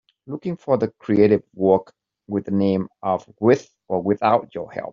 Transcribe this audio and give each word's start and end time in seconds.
Looking 0.27 0.55
for 0.55 0.77
the 0.79 0.87
creative 0.99 1.41
work 1.55 1.93
with 2.27 2.45
the 2.45 2.51
name 2.51 2.87
of 3.03 3.25
With 3.39 3.69
or 3.87 4.01
Without 4.01 4.53
Your 4.55 4.71
Help 4.71 4.89